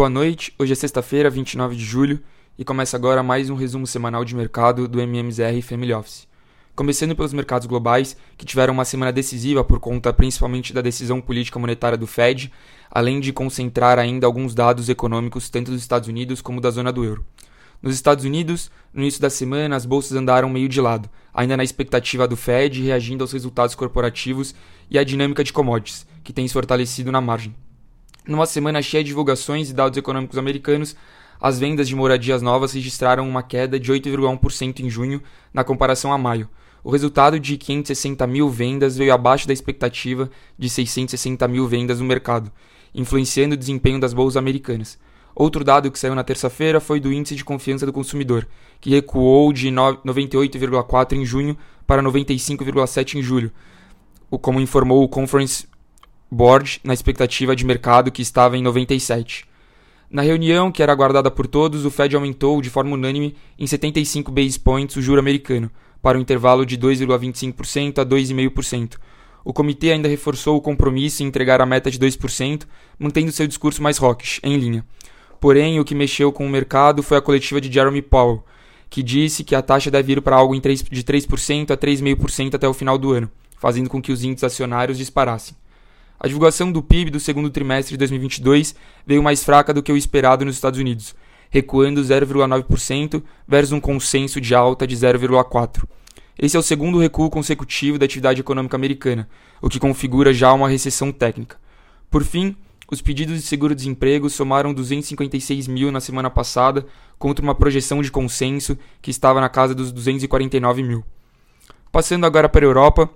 Boa 0.00 0.08
noite, 0.08 0.54
hoje 0.58 0.72
é 0.72 0.74
sexta-feira, 0.74 1.28
29 1.28 1.76
de 1.76 1.84
julho, 1.84 2.22
e 2.58 2.64
começa 2.64 2.96
agora 2.96 3.22
mais 3.22 3.50
um 3.50 3.54
resumo 3.54 3.86
semanal 3.86 4.24
de 4.24 4.34
mercado 4.34 4.88
do 4.88 4.98
MMZR 4.98 5.60
Family 5.62 5.92
Office. 5.92 6.26
Começando 6.74 7.14
pelos 7.14 7.34
mercados 7.34 7.66
globais, 7.66 8.16
que 8.38 8.46
tiveram 8.46 8.72
uma 8.72 8.86
semana 8.86 9.12
decisiva 9.12 9.62
por 9.62 9.78
conta 9.78 10.10
principalmente 10.10 10.72
da 10.72 10.80
decisão 10.80 11.20
política 11.20 11.58
monetária 11.58 11.98
do 11.98 12.06
Fed, 12.06 12.50
além 12.90 13.20
de 13.20 13.30
concentrar 13.30 13.98
ainda 13.98 14.26
alguns 14.26 14.54
dados 14.54 14.88
econômicos 14.88 15.50
tanto 15.50 15.70
dos 15.70 15.82
Estados 15.82 16.08
Unidos 16.08 16.40
como 16.40 16.62
da 16.62 16.70
zona 16.70 16.90
do 16.90 17.04
euro. 17.04 17.22
Nos 17.82 17.94
Estados 17.94 18.24
Unidos, 18.24 18.70
no 18.94 19.02
início 19.02 19.20
da 19.20 19.28
semana, 19.28 19.76
as 19.76 19.84
bolsas 19.84 20.16
andaram 20.16 20.48
meio 20.48 20.66
de 20.66 20.80
lado, 20.80 21.10
ainda 21.34 21.58
na 21.58 21.62
expectativa 21.62 22.26
do 22.26 22.38
Fed 22.38 22.82
reagindo 22.82 23.22
aos 23.22 23.32
resultados 23.34 23.74
corporativos 23.74 24.54
e 24.90 24.98
à 24.98 25.04
dinâmica 25.04 25.44
de 25.44 25.52
commodities, 25.52 26.06
que 26.24 26.32
tem 26.32 26.48
se 26.48 26.54
fortalecido 26.54 27.12
na 27.12 27.20
margem. 27.20 27.54
Numa 28.26 28.46
semana 28.46 28.82
cheia 28.82 29.02
de 29.02 29.08
divulgações 29.08 29.70
e 29.70 29.74
dados 29.74 29.96
econômicos 29.96 30.36
americanos, 30.36 30.94
as 31.40 31.58
vendas 31.58 31.88
de 31.88 31.96
moradias 31.96 32.42
novas 32.42 32.74
registraram 32.74 33.26
uma 33.26 33.42
queda 33.42 33.80
de 33.80 33.90
8,1% 33.90 34.80
em 34.80 34.90
junho 34.90 35.22
na 35.54 35.64
comparação 35.64 36.12
a 36.12 36.18
maio. 36.18 36.48
O 36.84 36.90
resultado 36.90 37.40
de 37.40 37.56
560 37.56 38.26
mil 38.26 38.48
vendas 38.48 38.96
veio 38.96 39.12
abaixo 39.12 39.46
da 39.46 39.52
expectativa 39.52 40.30
de 40.58 40.68
660 40.68 41.48
mil 41.48 41.66
vendas 41.66 41.98
no 41.98 42.06
mercado, 42.06 42.52
influenciando 42.94 43.54
o 43.54 43.58
desempenho 43.58 43.98
das 43.98 44.12
bolsas 44.12 44.36
americanas. 44.36 44.98
Outro 45.34 45.64
dado 45.64 45.90
que 45.90 45.98
saiu 45.98 46.14
na 46.14 46.24
terça-feira 46.24 46.80
foi 46.80 47.00
do 47.00 47.12
índice 47.12 47.34
de 47.34 47.44
confiança 47.44 47.86
do 47.86 47.92
consumidor, 47.92 48.46
que 48.80 48.90
recuou 48.90 49.52
de 49.52 49.68
98,4 49.70 51.12
em 51.14 51.24
junho 51.24 51.56
para 51.86 52.02
95,7 52.02 53.14
em 53.14 53.22
julho, 53.22 53.50
como 54.30 54.60
informou 54.60 55.02
o 55.02 55.08
Conference 55.08 55.66
board 56.30 56.80
na 56.84 56.94
expectativa 56.94 57.56
de 57.56 57.64
mercado 57.64 58.10
que 58.10 58.22
estava 58.22 58.56
em 58.56 58.62
97. 58.62 59.44
Na 60.10 60.22
reunião, 60.22 60.72
que 60.72 60.82
era 60.82 60.92
aguardada 60.92 61.30
por 61.30 61.46
todos, 61.46 61.84
o 61.84 61.90
Fed 61.90 62.14
aumentou 62.14 62.60
de 62.60 62.68
forma 62.68 62.94
unânime 62.94 63.36
em 63.58 63.66
75 63.66 64.32
base 64.32 64.58
points 64.58 64.96
o 64.96 65.02
juro 65.02 65.20
americano, 65.20 65.70
para 66.02 66.18
um 66.18 66.20
intervalo 66.20 66.66
de 66.66 66.76
2,25% 66.76 67.98
a 67.98 68.04
2,5%. 68.06 68.96
O 69.44 69.52
comitê 69.52 69.92
ainda 69.92 70.08
reforçou 70.08 70.56
o 70.56 70.60
compromisso 70.60 71.22
em 71.22 71.26
entregar 71.26 71.60
a 71.60 71.66
meta 71.66 71.90
de 71.90 71.98
2%, 71.98 72.66
mantendo 72.98 73.32
seu 73.32 73.46
discurso 73.46 73.82
mais 73.82 74.02
hawkish, 74.02 74.40
em 74.42 74.56
linha. 74.56 74.84
Porém, 75.40 75.80
o 75.80 75.84
que 75.84 75.94
mexeu 75.94 76.32
com 76.32 76.46
o 76.46 76.50
mercado 76.50 77.02
foi 77.02 77.16
a 77.16 77.22
coletiva 77.22 77.60
de 77.60 77.72
Jeremy 77.72 78.02
Powell, 78.02 78.44
que 78.90 79.02
disse 79.02 79.44
que 79.44 79.54
a 79.54 79.62
taxa 79.62 79.90
deve 79.90 80.12
ir 80.12 80.20
para 80.20 80.36
algo 80.36 80.54
de 80.54 80.60
3% 80.60 81.70
a 81.70 81.76
3,5% 81.76 82.54
até 82.54 82.68
o 82.68 82.74
final 82.74 82.98
do 82.98 83.12
ano, 83.12 83.30
fazendo 83.56 83.88
com 83.88 84.02
que 84.02 84.12
os 84.12 84.24
índices 84.24 84.44
acionários 84.44 84.98
disparassem. 84.98 85.59
A 86.22 86.28
divulgação 86.28 86.70
do 86.70 86.82
PIB 86.82 87.10
do 87.10 87.18
segundo 87.18 87.48
trimestre 87.48 87.94
de 87.94 87.98
2022 87.98 88.74
veio 89.06 89.22
mais 89.22 89.42
fraca 89.42 89.72
do 89.72 89.82
que 89.82 89.90
o 89.90 89.96
esperado 89.96 90.44
nos 90.44 90.54
Estados 90.54 90.78
Unidos, 90.78 91.14
recuando 91.48 92.02
0,9% 92.02 93.22
versus 93.48 93.72
um 93.72 93.80
consenso 93.80 94.38
de 94.38 94.54
alta 94.54 94.86
de 94.86 94.94
0,4%. 94.94 95.82
Esse 96.38 96.58
é 96.58 96.60
o 96.60 96.62
segundo 96.62 96.98
recuo 96.98 97.30
consecutivo 97.30 97.98
da 97.98 98.04
atividade 98.04 98.38
econômica 98.38 98.76
americana, 98.76 99.26
o 99.62 99.68
que 99.70 99.80
configura 99.80 100.30
já 100.30 100.52
uma 100.52 100.68
recessão 100.68 101.10
técnica. 101.10 101.56
Por 102.10 102.22
fim, 102.22 102.54
os 102.90 103.00
pedidos 103.00 103.36
de 103.36 103.42
seguro-desemprego 103.42 104.28
somaram 104.28 104.74
256 104.74 105.68
mil 105.68 105.90
na 105.90 106.00
semana 106.00 106.28
passada, 106.28 106.86
contra 107.18 107.42
uma 107.42 107.54
projeção 107.54 108.02
de 108.02 108.10
consenso 108.10 108.76
que 109.00 109.10
estava 109.10 109.40
na 109.40 109.48
casa 109.48 109.74
dos 109.74 109.90
249 109.90 110.82
mil. 110.82 111.02
Passando 111.90 112.26
agora 112.26 112.48
para 112.48 112.64
a 112.64 112.68
Europa, 112.68 113.08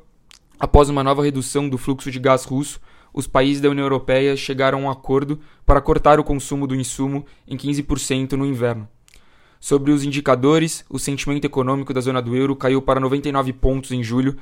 após 0.59 0.89
uma 0.89 1.05
nova 1.05 1.23
redução 1.23 1.69
do 1.69 1.77
fluxo 1.77 2.11
de 2.11 2.19
gás 2.19 2.45
russo, 2.45 2.81
os 3.15 3.29
países 3.29 3.63
da 3.63 3.71
União 3.71 3.85
Europeia 3.85 4.37
chegaram 4.37 4.79
a 4.79 4.83
um 4.83 4.91
acordo 4.91 5.39
para 5.65 5.81
cortar 5.81 6.19
o 6.19 6.25
consumo 6.25 6.67
do 6.67 6.75
insumo 6.75 7.25
em 7.47 7.57
15% 7.57 8.33
no 8.33 8.45
inverno. 8.45 8.89
Sobre 9.61 9.93
os 9.93 10.05
indicadores, 10.05 10.85
o 10.91 10.99
sentimento 10.99 11.45
econômico 11.45 11.95
da 11.95 12.01
zona 12.01 12.21
do 12.21 12.37
euro 12.37 12.57
caiu 12.57 12.83
para 12.83 12.99
99 12.99 13.53
pontos 13.53 13.93
em 13.93 14.03
julho, 14.03 14.37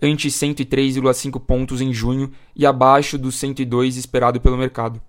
ante 0.00 0.28
103,5 0.28 1.40
pontos 1.40 1.80
em 1.80 1.92
junho 1.92 2.30
e 2.54 2.66
abaixo 2.66 3.18
dos 3.18 3.34
102 3.36 3.96
esperado 3.96 4.40
pelo 4.40 4.58
mercado. 4.58 5.00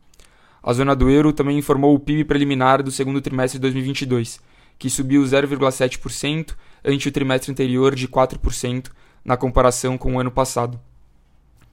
A 0.63 0.74
zona 0.74 0.96
do 0.96 1.09
euro 1.09 1.31
também 1.31 1.58
informou 1.58 1.94
o 1.94 2.00
PIB 2.00 2.24
preliminar 2.24 2.81
do 2.81 2.90
segundo 2.90 3.22
trimestre 3.22 3.59
de 3.59 3.62
2022, 3.62 4.40
que 4.79 4.90
subiu 4.90 5.22
0,7% 5.24 6.56
ante 6.84 7.08
o 7.09 7.12
trimestre 7.12 7.52
anterior 7.52 7.94
de 7.94 8.08
4% 8.08 8.88
na 9.24 9.38
comparação 9.38 9.97
com 9.97 10.16
o 10.16 10.19
ano 10.19 10.31
passado. 10.31 10.79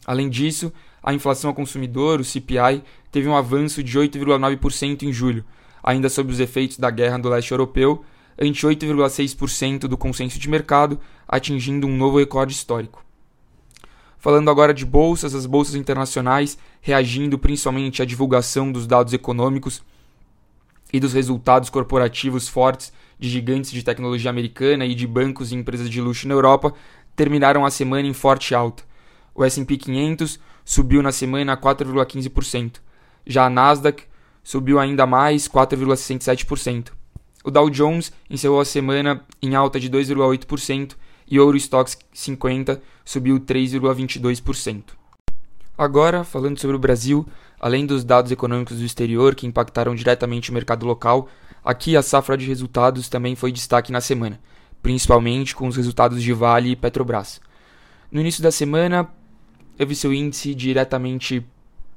Além 0.06 0.28
disso, 0.28 0.72
a 1.06 1.14
inflação 1.14 1.50
ao 1.50 1.54
consumidor, 1.54 2.18
o 2.18 2.24
CPI, 2.24 2.82
teve 3.12 3.28
um 3.28 3.36
avanço 3.36 3.80
de 3.80 3.96
8,9% 3.96 5.04
em 5.04 5.12
julho, 5.12 5.44
ainda 5.80 6.08
sob 6.08 6.32
os 6.32 6.40
efeitos 6.40 6.78
da 6.78 6.90
guerra 6.90 7.16
do 7.16 7.28
leste 7.28 7.52
europeu, 7.52 8.04
ante 8.36 8.66
8,6% 8.66 9.82
do 9.82 9.96
consenso 9.96 10.36
de 10.36 10.48
mercado, 10.48 10.98
atingindo 11.28 11.86
um 11.86 11.96
novo 11.96 12.18
recorde 12.18 12.52
histórico. 12.52 13.04
Falando 14.18 14.50
agora 14.50 14.74
de 14.74 14.84
bolsas, 14.84 15.32
as 15.32 15.46
bolsas 15.46 15.76
internacionais 15.76 16.58
reagindo 16.80 17.38
principalmente 17.38 18.02
à 18.02 18.04
divulgação 18.04 18.72
dos 18.72 18.84
dados 18.84 19.12
econômicos 19.12 19.84
e 20.92 20.98
dos 20.98 21.12
resultados 21.12 21.70
corporativos 21.70 22.48
fortes 22.48 22.92
de 23.16 23.28
gigantes 23.28 23.70
de 23.70 23.84
tecnologia 23.84 24.28
americana 24.28 24.84
e 24.84 24.92
de 24.92 25.06
bancos 25.06 25.52
e 25.52 25.54
empresas 25.54 25.88
de 25.88 26.00
luxo 26.00 26.26
na 26.26 26.34
Europa, 26.34 26.74
terminaram 27.14 27.64
a 27.64 27.70
semana 27.70 28.08
em 28.08 28.12
forte 28.12 28.56
alta. 28.56 28.82
O 29.32 29.44
S&P 29.44 29.76
500 29.76 30.40
subiu 30.66 31.00
na 31.00 31.12
semana 31.12 31.56
4,15%. 31.56 32.80
Já 33.24 33.46
a 33.46 33.50
Nasdaq 33.50 34.02
subiu 34.42 34.80
ainda 34.80 35.06
mais 35.06 35.48
4,67%. 35.48 36.88
O 37.44 37.50
Dow 37.50 37.70
Jones 37.70 38.12
encerrou 38.28 38.60
a 38.60 38.64
semana 38.64 39.24
em 39.40 39.54
alta 39.54 39.78
de 39.78 39.88
2,8% 39.88 40.96
e 41.28 41.38
o 41.38 41.42
Eurostoxx 41.44 41.96
50 42.12 42.82
subiu 43.04 43.38
3,22%. 43.38 44.82
Agora, 45.78 46.24
falando 46.24 46.58
sobre 46.58 46.74
o 46.74 46.80
Brasil, 46.80 47.26
além 47.60 47.86
dos 47.86 48.02
dados 48.02 48.32
econômicos 48.32 48.78
do 48.78 48.84
exterior 48.84 49.34
que 49.34 49.46
impactaram 49.46 49.94
diretamente 49.94 50.50
o 50.50 50.54
mercado 50.54 50.84
local, 50.84 51.28
aqui 51.64 51.96
a 51.96 52.02
safra 52.02 52.36
de 52.36 52.46
resultados 52.46 53.08
também 53.08 53.36
foi 53.36 53.52
destaque 53.52 53.92
na 53.92 54.00
semana, 54.00 54.40
principalmente 54.82 55.54
com 55.54 55.68
os 55.68 55.76
resultados 55.76 56.20
de 56.20 56.32
Vale 56.32 56.70
e 56.70 56.76
Petrobras. 56.76 57.40
No 58.10 58.20
início 58.20 58.42
da 58.42 58.50
semana, 58.50 59.08
teve 59.76 59.94
seu 59.94 60.12
índice 60.12 60.54
diretamente 60.54 61.44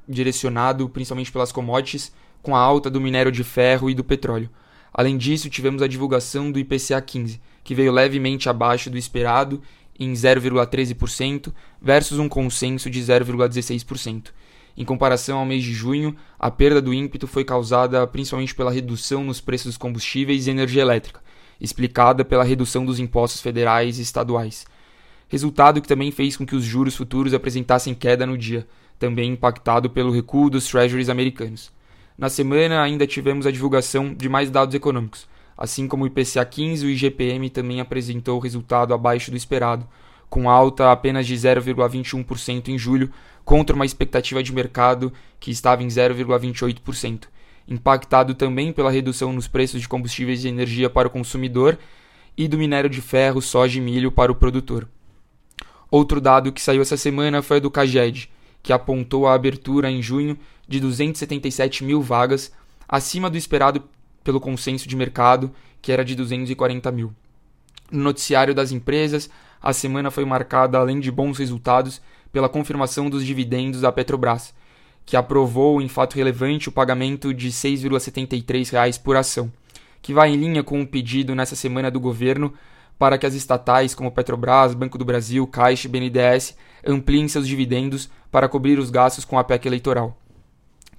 direcionado 0.07 0.90
principalmente 0.90 1.31
pelas 1.31 1.51
commodities, 1.51 2.12
com 2.41 2.56
a 2.56 2.59
alta 2.59 2.90
do 2.90 3.00
minério 3.00 3.31
de 3.31 3.44
ferro 3.44 3.90
e 3.90 3.94
do 3.94 4.03
petróleo. 4.03 4.50
Além 4.91 5.17
disso, 5.17 5.50
tivemos 5.50 5.81
a 5.81 5.88
divulgação 5.88 6.51
do 6.51 6.57
IPCA 6.57 7.00
15, 7.00 7.40
que 7.63 7.75
veio 7.75 7.91
levemente 7.91 8.50
abaixo 8.50 8.90
do 8.90 8.97
esperado 8.97 9.62
em 10.00 10.13
0,13% 10.13 11.53
versus 11.81 12.17
um 12.17 12.28
consenso 12.28 12.90
de 12.90 13.00
0,16%. 13.00 14.29
Em 14.75 14.85
comparação 14.85 15.40
ao 15.40 15.46
mês 15.46 15.63
de 15.63 15.73
junho, 15.73 16.16
a 16.40 16.50
perda 16.50 16.81
do 16.81 16.94
ímpeto 16.94 17.28
foi 17.28 17.44
causada 17.44 18.07
principalmente 18.07 18.56
pela 18.56 18.72
redução 18.72 19.23
nos 19.23 19.41
preços 19.41 19.67
dos 19.67 19.78
combustíveis 19.78 20.47
e 20.47 20.51
energia 20.51 20.81
elétrica, 20.81 21.22
explicada 21.59 22.23
pela 22.23 22.46
redução 22.46 22.85
dos 22.85 22.97
impostos 22.97 23.41
federais 23.41 24.00
e 24.00 24.01
estaduais 24.01 24.66
resultado 25.29 25.79
que 25.79 25.88
também 25.88 26.12
fez 26.12 26.35
com 26.35 26.45
que 26.45 26.56
os 26.56 26.66
juros 26.66 26.95
futuros 26.95 27.34
apresentassem 27.34 27.94
queda 27.94 28.25
no 28.25 28.38
dia, 28.38 28.67
também 28.97 29.31
impactado 29.31 29.90
pelo 29.90 30.12
recuo 30.12 30.50
dos 30.50 30.67
treasuries 30.67 31.07
americanos. 31.07 31.72
Na 32.17 32.28
semana 32.28 32.81
ainda 32.81 33.07
tivemos 33.07 33.45
a 33.45 33.51
divulgação 33.51 34.13
de 34.13 34.28
mais 34.28 34.50
dados 34.50 34.75
econômicos, 34.75 35.28
assim 35.57 35.88
como 35.88 36.03
o 36.03 36.07
IPCA 36.07 36.44
15 36.44 36.84
e 36.84 36.88
o 36.88 36.91
IGPM 36.91 37.50
também 37.50 37.79
apresentou 37.79 38.40
resultado 38.40 38.94
abaixo 38.94 39.31
do 39.31 39.38
esperado, 39.38 39.88
com 40.29 40.50
alta 40.50 40.91
apenas 40.91 41.25
de 41.25 41.35
0,21% 41.35 42.67
em 42.67 42.78
julho, 42.78 43.09
contra 43.46 43.75
uma 43.75 43.85
expectativa 43.85 44.43
de 44.43 44.52
mercado 44.52 45.14
que 45.40 45.49
estava 45.49 45.82
em 45.82 45.87
0,28%, 45.87 47.28
impactado 47.67 48.34
também 48.34 48.73
pela 48.73 48.91
redução 48.91 49.32
nos 49.32 49.47
preços 49.47 49.79
de 49.79 49.87
combustíveis 49.87 50.43
e 50.43 50.49
energia 50.49 50.90
para 50.90 51.08
o 51.08 51.11
consumidor 51.11 51.78
e 52.37 52.47
do 52.47 52.58
minério 52.58 52.90
de 52.90 53.02
ferro, 53.02 53.41
soja 53.41 53.78
e 53.78 53.82
milho 53.82 54.11
para 54.11 54.32
o 54.32 54.35
produtor. 54.35 54.87
Outro 55.91 56.22
dado 56.22 56.52
que 56.52 56.62
saiu 56.62 56.82
essa 56.82 56.97
semana 56.97 57.41
foi 57.41 57.58
o 57.58 57.62
do 57.62 57.72
CAGED, 57.72 58.30
que 58.62 58.72
apontou 58.72 59.28
a 59.28 59.34
abertura 59.34 59.90
em 59.90 60.02
junho 60.02 60.38
de 60.68 60.80
277 60.80 61.84
mil 61.84 62.02
vagas, 62.02 62.52
acima 62.88 63.30
do 63.30 63.38
esperado 63.38 63.84
pelo 64.24 64.40
consenso 64.40 64.88
de 64.88 64.96
mercado, 64.96 65.52
que 65.82 65.91
era 65.91 66.06
de 66.06 66.16
240 66.16 66.91
mil. 66.91 67.14
No 67.91 68.03
noticiário 68.03 68.53
das 68.53 68.72
empresas, 68.72 69.30
a 69.62 69.74
semana 69.74 70.12
foi 70.12 70.26
marcada, 70.26 70.78
além 70.78 71.00
de 71.00 71.12
bons 71.12 71.38
resultados, 71.38 72.02
pela 72.32 72.47
confirmação 72.47 73.09
dos 73.09 73.26
dividendos 73.26 73.82
da 73.82 73.92
Petrobras, 73.92 74.53
que 75.06 75.18
aprovou 75.18 75.82
em 75.82 75.88
fato 75.88 76.16
relevante 76.16 76.70
o 76.70 76.72
pagamento 76.72 77.34
de 77.34 77.47
R$ 77.47 77.53
6,73 77.53 79.02
por 79.02 79.18
ação, 79.18 79.52
que 80.02 80.14
vai 80.14 80.30
em 80.30 80.35
linha 80.35 80.64
com 80.64 80.80
o 80.82 80.88
pedido 80.88 81.34
nessa 81.34 81.56
semana 81.56 81.90
do 81.90 82.00
governo 82.00 82.53
para 82.99 83.17
que 83.17 83.25
as 83.25 83.34
estatais 83.34 83.96
como 83.96 84.11
Petrobras, 84.11 84.73
Banco 84.73 84.97
do 84.97 85.05
Brasil, 85.05 85.47
Caixa 85.47 85.87
e 85.87 85.90
BNDES 85.90 86.55
ampliem 86.85 87.28
seus 87.29 87.47
dividendos 87.47 88.09
para 88.29 88.49
cobrir 88.49 88.78
os 88.78 88.91
gastos 88.91 89.23
com 89.23 89.40
a 89.40 89.43
PEC 89.43 89.66
eleitoral. 89.66 90.17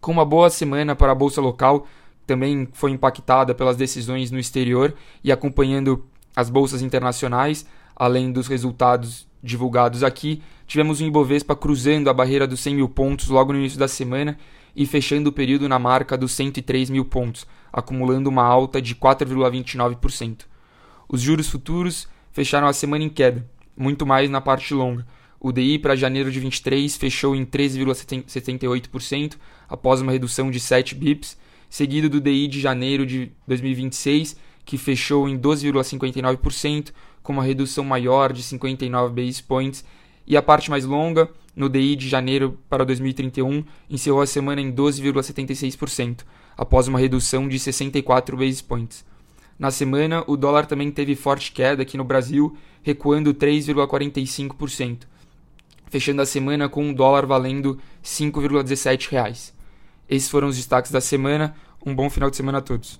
Com 0.00 0.10
uma 0.10 0.24
boa 0.24 0.48
semana 0.48 0.96
para 0.96 1.12
a 1.12 1.14
bolsa 1.14 1.42
local, 1.42 1.86
também 2.26 2.66
foi 2.72 2.90
impactada 2.90 3.54
pelas 3.54 3.76
decisões 3.76 4.30
no 4.30 4.38
exterior 4.38 4.94
e 5.22 5.30
acompanhando 5.30 6.04
as 6.34 6.48
bolsas 6.48 6.80
internacionais, 6.80 7.66
além 7.94 8.32
dos 8.32 8.48
resultados 8.48 9.28
divulgados 9.42 10.02
aqui, 10.02 10.42
tivemos 10.66 11.00
o 11.00 11.04
Ibovespa 11.04 11.56
cruzando 11.56 12.08
a 12.08 12.14
barreira 12.14 12.46
dos 12.46 12.60
100 12.60 12.76
mil 12.76 12.88
pontos 12.88 13.28
logo 13.28 13.52
no 13.52 13.58
início 13.58 13.78
da 13.78 13.88
semana 13.88 14.38
e 14.74 14.86
fechando 14.86 15.30
o 15.30 15.32
período 15.32 15.68
na 15.68 15.78
marca 15.78 16.16
dos 16.16 16.32
103 16.32 16.90
mil 16.90 17.04
pontos, 17.04 17.46
acumulando 17.72 18.28
uma 18.28 18.44
alta 18.44 18.80
de 18.80 18.94
4,29%. 18.94 20.49
Os 21.12 21.20
juros 21.20 21.48
futuros 21.48 22.06
fecharam 22.30 22.68
a 22.68 22.72
semana 22.72 23.02
em 23.02 23.08
queda, 23.08 23.44
muito 23.76 24.06
mais 24.06 24.30
na 24.30 24.40
parte 24.40 24.72
longa. 24.72 25.04
O 25.40 25.50
DI 25.50 25.76
para 25.76 25.96
janeiro 25.96 26.30
de 26.30 26.38
23 26.38 26.96
fechou 26.96 27.34
em 27.34 27.44
13,78%, 27.44 29.36
após 29.68 30.00
uma 30.00 30.12
redução 30.12 30.52
de 30.52 30.60
7 30.60 30.94
bips, 30.94 31.36
seguido 31.68 32.08
do 32.08 32.20
DI 32.20 32.46
de 32.46 32.60
janeiro 32.60 33.04
de 33.04 33.32
2026, 33.48 34.36
que 34.64 34.78
fechou 34.78 35.28
em 35.28 35.36
12,59%, 35.36 36.92
com 37.24 37.32
uma 37.32 37.42
redução 37.42 37.82
maior 37.82 38.32
de 38.32 38.44
59 38.44 39.12
base 39.12 39.42
points, 39.42 39.84
e 40.24 40.36
a 40.36 40.42
parte 40.42 40.70
mais 40.70 40.84
longa, 40.84 41.28
no 41.56 41.68
DI 41.68 41.96
de 41.96 42.08
janeiro 42.08 42.56
para 42.68 42.84
2031, 42.84 43.64
encerrou 43.90 44.20
a 44.20 44.26
semana 44.26 44.60
em 44.60 44.70
12,76%, 44.70 46.20
após 46.56 46.86
uma 46.86 47.00
redução 47.00 47.48
de 47.48 47.58
64 47.58 48.36
base 48.36 48.62
points. 48.62 49.09
Na 49.60 49.70
semana, 49.70 50.24
o 50.26 50.38
dólar 50.38 50.64
também 50.64 50.90
teve 50.90 51.14
forte 51.14 51.52
queda 51.52 51.82
aqui 51.82 51.98
no 51.98 52.02
Brasil, 52.02 52.56
recuando 52.82 53.34
3,45%, 53.34 55.00
fechando 55.90 56.22
a 56.22 56.26
semana 56.26 56.66
com 56.66 56.82
um 56.82 56.94
dólar 56.94 57.26
valendo 57.26 57.72
R$ 57.72 57.78
5,17. 58.02 59.52
Esses 60.08 60.30
foram 60.30 60.48
os 60.48 60.56
destaques 60.56 60.90
da 60.90 61.00
semana. 61.02 61.54
Um 61.84 61.94
bom 61.94 62.08
final 62.08 62.30
de 62.30 62.36
semana 62.36 62.56
a 62.56 62.62
todos. 62.62 62.98